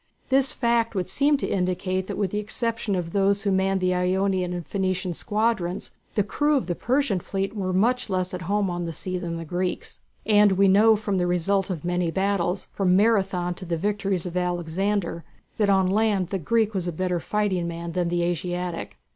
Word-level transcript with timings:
This 0.29 0.51
fact 0.51 0.95
would 0.95 1.07
seem 1.07 1.37
to 1.37 1.47
indicate 1.47 2.07
that 2.07 2.17
with 2.17 2.31
the 2.31 2.39
exception 2.39 2.95
of 2.95 3.11
those 3.11 3.43
who 3.43 3.51
manned 3.51 3.81
the 3.81 3.93
Ionian 3.93 4.51
and 4.51 4.65
Phoenician 4.65 5.13
squadrons 5.13 5.91
the 6.15 6.23
crews 6.23 6.57
of 6.61 6.65
the 6.65 6.73
Persian 6.73 7.19
fleet 7.19 7.55
were 7.55 7.71
much 7.71 8.09
less 8.09 8.33
at 8.33 8.41
home 8.49 8.67
on 8.67 8.85
the 8.85 8.93
sea 8.93 9.19
than 9.19 9.37
the 9.37 9.45
Greeks. 9.45 9.99
And 10.25 10.53
we 10.53 10.67
know 10.67 10.95
from 10.95 11.19
the 11.19 11.27
result 11.27 11.69
of 11.69 11.85
many 11.85 12.09
battles, 12.09 12.67
from 12.73 12.95
Marathon 12.95 13.53
to 13.53 13.65
the 13.65 13.77
victories 13.77 14.25
of 14.25 14.35
Alexander, 14.35 15.23
that 15.59 15.69
on 15.69 15.85
land 15.85 16.29
the 16.29 16.39
Greek 16.39 16.73
was 16.73 16.87
a 16.87 16.91
better 16.91 17.19
fighting 17.19 17.67
man 17.67 17.91
than 17.91 18.09
the 18.09 18.23
Asiatic. 18.23 18.97